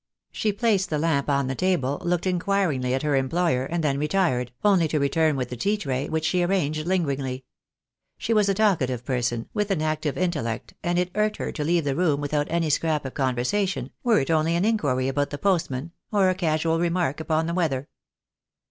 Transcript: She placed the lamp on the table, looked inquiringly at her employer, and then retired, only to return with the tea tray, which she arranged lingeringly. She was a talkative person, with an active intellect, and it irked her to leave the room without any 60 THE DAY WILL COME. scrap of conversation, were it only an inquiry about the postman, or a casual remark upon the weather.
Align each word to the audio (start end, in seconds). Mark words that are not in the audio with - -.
She 0.31 0.51
placed 0.51 0.89
the 0.89 0.97
lamp 0.97 1.29
on 1.29 1.45
the 1.45 1.53
table, 1.53 2.01
looked 2.03 2.25
inquiringly 2.25 2.95
at 2.95 3.03
her 3.03 3.15
employer, 3.15 3.65
and 3.65 3.83
then 3.83 3.99
retired, 3.99 4.51
only 4.65 4.87
to 4.87 4.99
return 4.99 5.35
with 5.35 5.49
the 5.51 5.55
tea 5.55 5.77
tray, 5.77 6.09
which 6.09 6.25
she 6.25 6.41
arranged 6.41 6.87
lingeringly. 6.87 7.45
She 8.17 8.33
was 8.33 8.49
a 8.49 8.55
talkative 8.55 9.05
person, 9.05 9.47
with 9.53 9.69
an 9.69 9.79
active 9.83 10.17
intellect, 10.17 10.73
and 10.81 10.97
it 10.97 11.11
irked 11.13 11.37
her 11.37 11.51
to 11.51 11.63
leave 11.63 11.83
the 11.83 11.95
room 11.95 12.19
without 12.19 12.47
any 12.49 12.71
60 12.71 12.79
THE 12.81 12.81
DAY 12.81 12.87
WILL 12.87 12.93
COME. 12.93 12.99
scrap 12.99 13.05
of 13.05 13.13
conversation, 13.13 13.91
were 14.03 14.19
it 14.19 14.31
only 14.31 14.55
an 14.55 14.65
inquiry 14.65 15.07
about 15.07 15.29
the 15.29 15.37
postman, 15.37 15.91
or 16.11 16.29
a 16.29 16.33
casual 16.33 16.79
remark 16.79 17.19
upon 17.19 17.45
the 17.45 17.53
weather. 17.53 17.87